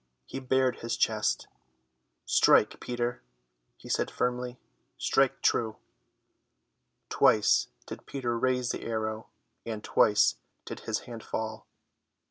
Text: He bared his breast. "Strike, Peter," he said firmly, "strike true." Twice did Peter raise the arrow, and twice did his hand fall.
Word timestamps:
He 0.25 0.39
bared 0.39 0.77
his 0.77 0.97
breast. 0.97 1.47
"Strike, 2.25 2.79
Peter," 2.79 3.21
he 3.77 3.87
said 3.87 4.09
firmly, 4.09 4.57
"strike 4.97 5.43
true." 5.43 5.75
Twice 7.09 7.67
did 7.85 8.07
Peter 8.07 8.35
raise 8.35 8.69
the 8.71 8.81
arrow, 8.81 9.27
and 9.63 9.83
twice 9.83 10.37
did 10.65 10.79
his 10.79 11.01
hand 11.01 11.21
fall. 11.21 11.67